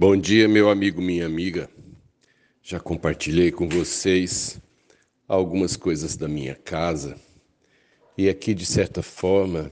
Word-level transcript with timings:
Bom 0.00 0.16
dia, 0.16 0.48
meu 0.48 0.70
amigo, 0.70 1.02
minha 1.02 1.26
amiga. 1.26 1.68
Já 2.62 2.80
compartilhei 2.80 3.52
com 3.52 3.68
vocês 3.68 4.58
algumas 5.28 5.76
coisas 5.76 6.16
da 6.16 6.26
minha 6.26 6.54
casa 6.54 7.20
e 8.16 8.26
aqui, 8.26 8.54
de 8.54 8.64
certa 8.64 9.02
forma, 9.02 9.70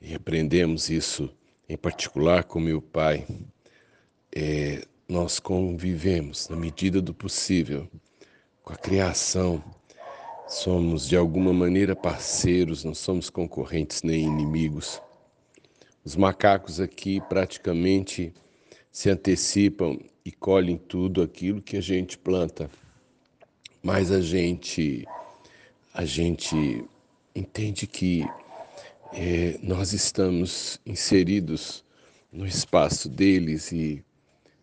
e 0.00 0.14
aprendemos 0.14 0.88
isso 0.88 1.28
em 1.68 1.76
particular 1.76 2.44
com 2.44 2.60
meu 2.60 2.80
pai, 2.80 3.26
é, 4.32 4.84
nós 5.08 5.40
convivemos 5.40 6.48
na 6.48 6.54
medida 6.54 7.02
do 7.02 7.12
possível 7.12 7.90
com 8.62 8.72
a 8.72 8.76
criação. 8.76 9.60
Somos 10.46 11.08
de 11.08 11.16
alguma 11.16 11.52
maneira 11.52 11.96
parceiros, 11.96 12.84
não 12.84 12.94
somos 12.94 13.28
concorrentes 13.28 14.04
nem 14.04 14.22
inimigos. 14.22 15.02
Os 16.04 16.14
macacos 16.14 16.78
aqui 16.78 17.20
praticamente 17.22 18.32
se 18.90 19.08
antecipam 19.10 19.98
e 20.24 20.32
colhem 20.32 20.76
tudo 20.76 21.22
aquilo 21.22 21.62
que 21.62 21.76
a 21.76 21.80
gente 21.80 22.18
planta. 22.18 22.70
Mas 23.82 24.10
a 24.10 24.20
gente, 24.20 25.06
a 25.94 26.04
gente 26.04 26.84
entende 27.34 27.86
que 27.86 28.24
é, 29.12 29.58
nós 29.62 29.92
estamos 29.92 30.80
inseridos 30.84 31.84
no 32.32 32.46
espaço 32.46 33.08
deles 33.08 33.72
e 33.72 34.04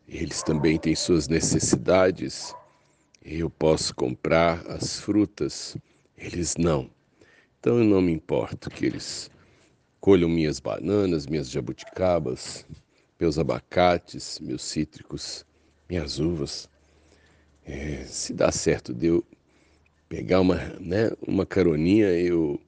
eles 0.07 0.43
também 0.43 0.77
têm 0.77 0.95
suas 0.95 1.27
necessidades. 1.27 2.53
Eu 3.23 3.49
posso 3.49 3.93
comprar 3.95 4.65
as 4.67 4.99
frutas, 4.99 5.75
eles 6.17 6.55
não. 6.57 6.89
Então 7.59 7.79
eu 7.79 7.85
não 7.85 8.01
me 8.01 8.11
importo 8.11 8.69
que 8.69 8.85
eles 8.85 9.29
colham 9.99 10.29
minhas 10.29 10.59
bananas, 10.59 11.25
minhas 11.27 11.49
jabuticabas, 11.49 12.65
meus 13.19 13.37
abacates, 13.37 14.39
meus 14.39 14.63
cítricos, 14.63 15.45
minhas 15.89 16.19
uvas. 16.19 16.69
É, 17.65 18.05
se 18.05 18.33
dá 18.33 18.51
certo 18.51 18.93
de 18.93 19.07
eu 19.07 19.25
pegar 20.07 20.41
uma, 20.41 20.55
né, 20.79 21.11
uma 21.27 21.45
caroninha, 21.45 22.07
eu, 22.07 22.59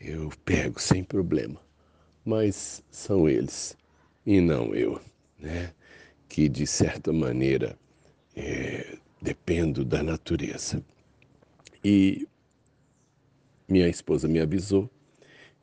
eu 0.00 0.30
pego 0.44 0.80
sem 0.80 1.04
problema. 1.04 1.60
Mas 2.24 2.82
são 2.90 3.28
eles 3.28 3.76
e 4.24 4.40
não 4.40 4.74
eu, 4.74 5.00
né? 5.38 5.72
que 6.28 6.48
de 6.48 6.66
certa 6.66 7.12
maneira 7.12 7.76
é, 8.34 8.96
dependo 9.20 9.84
da 9.84 10.02
natureza. 10.02 10.82
E 11.84 12.26
minha 13.68 13.88
esposa 13.88 14.26
me 14.28 14.40
avisou 14.40 14.88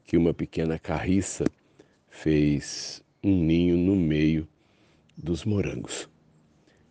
que 0.06 0.16
uma 0.16 0.34
pequena 0.34 0.78
carriça 0.78 1.46
fez 2.10 3.02
um 3.24 3.36
ninho 3.36 3.78
no 3.78 3.96
meio 3.96 4.48
dos 5.18 5.44
morangos. 5.44 6.10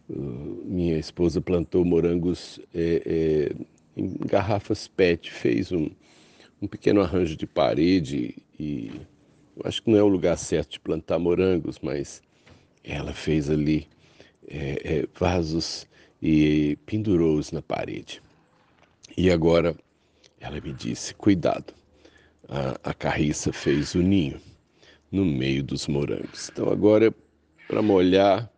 Uh, 0.09 0.62
minha 0.65 0.98
esposa 0.98 1.41
plantou 1.41 1.85
morangos 1.85 2.61
é, 2.75 3.03
é, 3.05 4.01
em 4.01 4.17
garrafas 4.27 4.89
PET, 4.89 5.31
fez 5.31 5.73
um, 5.73 5.91
um 6.62 6.67
pequeno 6.67 7.01
arranjo 7.01 7.37
de 7.37 7.47
parede 7.47 8.37
e 8.59 8.91
eu 9.57 9.62
acho 9.65 9.83
que 9.83 9.91
não 9.91 9.98
é 9.98 10.03
o 10.03 10.09
lugar 10.09 10.39
certo 10.39 10.73
de 10.73 10.81
plantar 10.81 11.19
morangos, 11.19 11.79
mas 11.83 12.23
ela 12.85 13.13
fez 13.13 13.51
ali 13.51 13.87
é, 14.47 15.01
é 15.01 15.09
vasos 15.19 15.87
e 16.23 16.79
pendurou-os 16.87 17.53
na 17.53 17.61
parede. 17.61 18.23
E 19.17 19.31
agora 19.31 19.77
ela 20.41 20.61
me 20.61 20.73
disse: 20.73 21.15
cuidado, 21.15 21.75
a, 22.48 22.91
a 22.91 22.95
carriça 22.95 23.53
fez 23.53 23.95
o 23.95 24.03
ninho 24.03 24.41
no 25.11 25.25
meio 25.25 25.62
dos 25.62 25.87
morangos. 25.87 26.48
Então 26.51 26.70
agora 26.70 27.14
para 27.67 27.83
molhar 27.83 28.51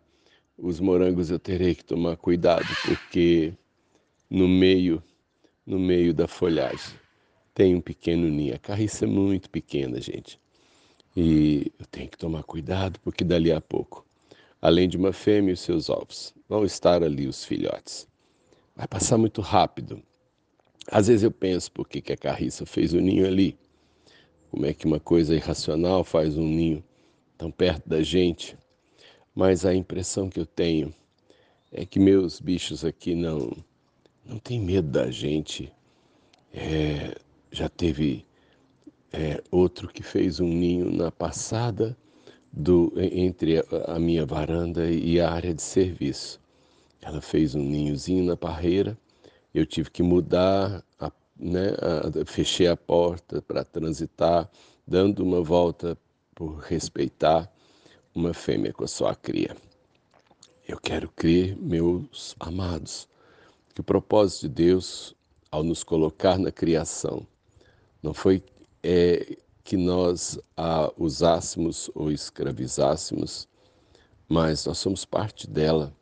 os 0.57 0.79
morangos 0.79 1.29
eu 1.29 1.39
terei 1.39 1.75
que 1.75 1.83
tomar 1.83 2.17
cuidado 2.17 2.67
porque 2.85 3.53
no 4.29 4.47
meio 4.47 5.03
no 5.65 5.79
meio 5.79 6.13
da 6.13 6.27
folhagem 6.27 6.99
tem 7.53 7.75
um 7.75 7.81
pequeno 7.81 8.27
ninho. 8.29 8.55
A 8.55 8.59
carriça 8.59 9.05
é 9.05 9.07
muito 9.07 9.49
pequena, 9.49 9.99
gente. 9.99 10.39
E 11.15 11.71
eu 11.77 11.85
tenho 11.85 12.09
que 12.09 12.17
tomar 12.17 12.43
cuidado 12.43 12.99
porque 13.01 13.23
dali 13.23 13.51
a 13.51 13.59
pouco, 13.59 14.05
além 14.61 14.87
de 14.87 14.97
uma 14.97 15.11
fêmea 15.11 15.51
e 15.51 15.53
os 15.53 15.59
seus 15.59 15.89
ovos, 15.89 16.33
vão 16.47 16.63
estar 16.63 17.03
ali 17.03 17.27
os 17.27 17.43
filhotes. 17.43 18.07
Vai 18.75 18.87
passar 18.87 19.17
muito 19.17 19.41
rápido. 19.41 20.01
Às 20.87 21.07
vezes 21.07 21.23
eu 21.23 21.31
penso 21.31 21.71
por 21.71 21.87
que, 21.87 22.01
que 22.01 22.13
a 22.13 22.17
carriça 22.17 22.65
fez 22.65 22.93
o 22.93 22.99
ninho 22.99 23.27
ali. 23.27 23.57
Como 24.51 24.65
é 24.65 24.73
que 24.73 24.85
uma 24.85 24.99
coisa 24.99 25.33
irracional 25.33 26.03
faz 26.03 26.37
um 26.37 26.45
ninho 26.45 26.83
tão 27.37 27.49
perto 27.49 27.87
da 27.87 28.03
gente? 28.03 28.57
Mas 29.33 29.65
a 29.65 29.73
impressão 29.73 30.29
que 30.29 30.41
eu 30.41 30.45
tenho 30.45 30.93
é 31.71 31.85
que 31.85 31.97
meus 31.97 32.41
bichos 32.41 32.83
aqui 32.83 33.15
não 33.15 33.49
não 34.25 34.37
têm 34.37 34.59
medo 34.59 34.89
da 34.89 35.09
gente. 35.09 35.71
É, 36.53 37.15
já 37.49 37.69
teve 37.69 38.25
é, 39.13 39.41
outro 39.49 39.87
que 39.87 40.03
fez 40.03 40.41
um 40.41 40.49
ninho 40.49 40.91
na 40.91 41.09
passada 41.09 41.97
do 42.51 42.91
entre 42.97 43.59
a, 43.59 43.63
a 43.95 43.99
minha 43.99 44.25
varanda 44.25 44.91
e 44.91 45.17
a 45.21 45.31
área 45.31 45.53
de 45.53 45.61
serviço. 45.61 46.41
Ela 47.01 47.21
fez 47.21 47.55
um 47.55 47.63
ninhozinho 47.63 48.25
na 48.25 48.35
parreira. 48.35 48.97
Eu 49.53 49.65
tive 49.65 49.89
que 49.89 50.03
mudar 50.03 50.83
a 50.99 51.09
né, 51.41 51.71
fechei 52.25 52.67
a 52.67 52.77
porta 52.77 53.41
para 53.41 53.63
transitar, 53.63 54.49
dando 54.87 55.23
uma 55.23 55.41
volta 55.41 55.97
por 56.35 56.59
respeitar 56.59 57.51
uma 58.13 58.33
fêmea 58.33 58.71
com 58.71 58.83
a 58.83 58.87
sua 58.87 59.15
cria. 59.15 59.55
Eu 60.67 60.79
quero 60.79 61.09
crer, 61.09 61.57
meus 61.57 62.35
amados, 62.39 63.07
que 63.73 63.81
o 63.81 63.83
propósito 63.83 64.41
de 64.43 64.49
Deus, 64.49 65.15
ao 65.49 65.63
nos 65.63 65.83
colocar 65.83 66.37
na 66.37 66.51
criação, 66.51 67.25
não 68.01 68.13
foi 68.13 68.43
é, 68.83 69.37
que 69.63 69.77
nós 69.77 70.39
a 70.55 70.91
usássemos 70.97 71.89
ou 71.93 72.11
escravizássemos, 72.11 73.47
mas 74.27 74.65
nós 74.65 74.77
somos 74.77 75.05
parte 75.05 75.49
dela, 75.49 75.93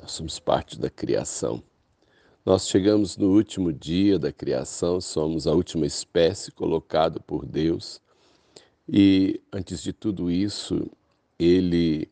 nós 0.00 0.12
somos 0.12 0.38
parte 0.38 0.78
da 0.78 0.88
criação. 0.88 1.62
Nós 2.44 2.66
chegamos 2.66 3.18
no 3.18 3.28
último 3.28 3.70
dia 3.70 4.18
da 4.18 4.32
criação, 4.32 4.98
somos 4.98 5.46
a 5.46 5.52
última 5.52 5.84
espécie 5.84 6.50
colocada 6.50 7.20
por 7.20 7.44
Deus. 7.44 8.00
E 8.88 9.40
antes 9.52 9.82
de 9.82 9.92
tudo 9.92 10.30
isso, 10.30 10.90
ele, 11.38 12.08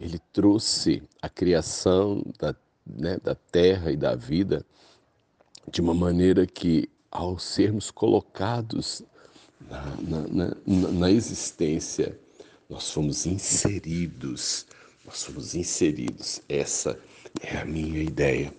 ele 0.00 0.18
trouxe 0.32 1.02
a 1.20 1.28
criação 1.28 2.24
da, 2.38 2.56
né, 2.86 3.18
da 3.22 3.34
terra 3.34 3.92
e 3.92 3.96
da 3.96 4.14
vida 4.14 4.64
de 5.70 5.82
uma 5.82 5.94
maneira 5.94 6.46
que, 6.46 6.88
ao 7.10 7.38
sermos 7.38 7.90
colocados 7.90 9.02
na, 9.60 9.84
na, 10.00 10.56
na, 10.66 10.88
na 10.90 11.10
existência, 11.10 12.18
nós 12.68 12.90
fomos 12.90 13.26
inseridos. 13.26 14.66
Nós 15.04 15.22
fomos 15.22 15.54
inseridos. 15.54 16.40
Essa 16.48 16.98
é 17.42 17.58
a 17.58 17.64
minha 17.64 18.02
ideia. 18.02 18.54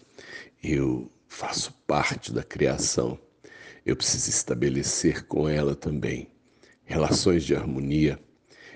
Eu 0.69 1.09
faço 1.29 1.71
parte 1.87 2.33
da 2.33 2.43
criação. 2.43 3.17
Eu 3.85 3.95
preciso 3.95 4.29
estabelecer 4.29 5.25
com 5.25 5.47
ela 5.47 5.73
também 5.73 6.27
relações 6.83 7.45
de 7.45 7.55
harmonia. 7.55 8.19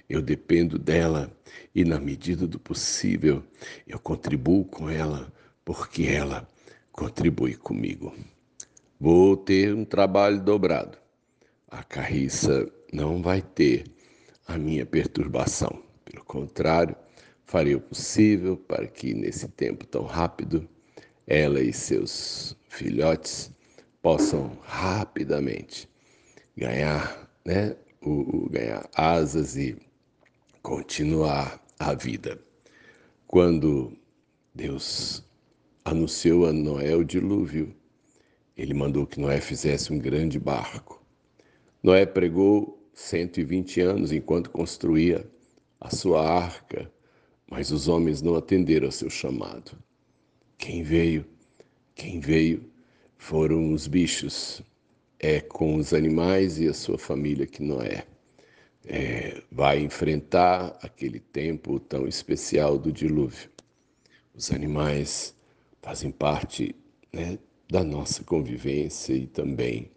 Eu 0.09 0.21
dependo 0.21 0.79
dela 0.79 1.29
e, 1.75 1.83
na 1.83 1.99
medida 1.99 2.47
do 2.47 2.57
possível, 2.57 3.43
eu 3.85 3.99
contribuo 3.99 4.63
com 4.63 4.89
ela, 4.89 5.33
porque 5.65 6.03
ela 6.03 6.47
contribui 6.93 7.55
comigo. 7.55 8.15
Vou 8.97 9.35
ter 9.35 9.75
um 9.75 9.83
trabalho 9.83 10.41
dobrado. 10.41 10.97
A 11.67 11.83
carriça 11.83 12.71
não 12.93 13.21
vai 13.21 13.41
ter 13.41 13.83
a 14.47 14.57
minha 14.57 14.85
perturbação. 14.85 15.83
Pelo 16.05 16.23
contrário, 16.23 16.95
farei 17.43 17.75
o 17.75 17.81
possível 17.81 18.55
para 18.55 18.87
que, 18.87 19.13
nesse 19.13 19.49
tempo 19.49 19.85
tão 19.85 20.05
rápido, 20.05 20.69
ela 21.31 21.61
e 21.61 21.71
seus 21.71 22.57
filhotes 22.67 23.53
possam 24.01 24.59
rapidamente 24.63 25.87
ganhar, 26.57 27.31
né, 27.45 27.73
o, 28.01 28.45
o, 28.45 28.49
ganhar 28.49 28.89
asas 28.93 29.55
e 29.55 29.77
continuar 30.61 31.63
a 31.79 31.93
vida. 31.93 32.37
Quando 33.27 33.97
Deus 34.53 35.23
anunciou 35.85 36.47
a 36.47 36.51
Noé 36.51 36.97
o 36.97 37.03
dilúvio, 37.05 37.73
ele 38.57 38.73
mandou 38.73 39.07
que 39.07 39.17
Noé 39.17 39.39
fizesse 39.39 39.93
um 39.93 39.99
grande 39.99 40.37
barco. 40.37 41.01
Noé 41.81 42.05
pregou 42.05 42.77
120 42.93 43.79
anos 43.79 44.11
enquanto 44.11 44.49
construía 44.49 45.25
a 45.79 45.89
sua 45.89 46.29
arca, 46.29 46.91
mas 47.49 47.71
os 47.71 47.87
homens 47.87 48.21
não 48.21 48.35
atenderam 48.35 48.87
ao 48.87 48.91
seu 48.91 49.09
chamado. 49.09 49.81
Quem 50.61 50.83
veio, 50.83 51.25
quem 51.95 52.19
veio? 52.19 52.63
Foram 53.17 53.73
os 53.73 53.87
bichos, 53.87 54.61
é 55.19 55.41
com 55.41 55.73
os 55.73 55.91
animais 55.91 56.59
e 56.59 56.67
a 56.67 56.73
sua 56.73 56.99
família 56.99 57.47
que 57.47 57.63
Noé 57.63 58.05
é, 58.85 59.41
vai 59.51 59.79
enfrentar 59.79 60.77
aquele 60.83 61.19
tempo 61.19 61.79
tão 61.79 62.07
especial 62.07 62.77
do 62.77 62.91
dilúvio. 62.91 63.49
Os 64.35 64.51
animais 64.51 65.35
fazem 65.81 66.11
parte 66.11 66.75
né, 67.11 67.39
da 67.67 67.83
nossa 67.83 68.23
convivência 68.23 69.13
e 69.13 69.25
também 69.25 69.89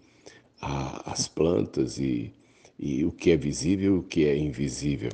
a, 0.63 1.13
as 1.13 1.29
plantas 1.29 1.99
e, 1.99 2.33
e 2.79 3.05
o 3.05 3.13
que 3.13 3.33
é 3.33 3.37
visível 3.37 3.97
e 3.97 3.99
o 3.99 4.03
que 4.03 4.27
é 4.27 4.35
invisível. 4.35 5.11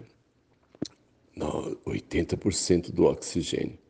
80% 1.36 2.92
do 2.92 3.06
oxigênio 3.06 3.89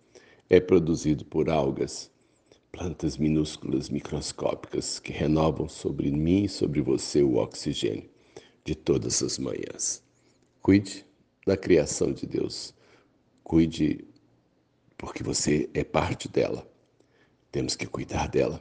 é 0.50 0.58
produzido 0.58 1.24
por 1.24 1.48
algas, 1.48 2.10
plantas 2.72 3.16
minúsculas 3.16 3.88
microscópicas 3.88 4.98
que 4.98 5.12
renovam 5.12 5.68
sobre 5.68 6.10
mim 6.10 6.44
e 6.44 6.48
sobre 6.48 6.80
você 6.80 7.22
o 7.22 7.36
oxigênio 7.36 8.10
de 8.64 8.74
todas 8.74 9.22
as 9.22 9.38
manhãs. 9.38 10.02
Cuide 10.60 11.06
da 11.46 11.56
criação 11.56 12.12
de 12.12 12.26
Deus. 12.26 12.74
Cuide 13.44 14.04
porque 14.98 15.22
você 15.22 15.70
é 15.72 15.84
parte 15.84 16.28
dela. 16.28 16.68
Temos 17.52 17.76
que 17.76 17.86
cuidar 17.86 18.28
dela 18.28 18.60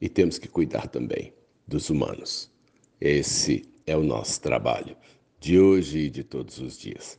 e 0.00 0.08
temos 0.08 0.38
que 0.38 0.48
cuidar 0.48 0.88
também 0.88 1.34
dos 1.66 1.90
humanos. 1.90 2.50
Esse 2.98 3.68
é 3.86 3.94
o 3.94 4.02
nosso 4.02 4.40
trabalho 4.40 4.96
de 5.38 5.58
hoje 5.60 5.98
e 5.98 6.10
de 6.10 6.24
todos 6.24 6.58
os 6.58 6.78
dias. 6.78 7.18